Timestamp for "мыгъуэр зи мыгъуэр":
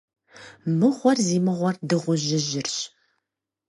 0.77-1.75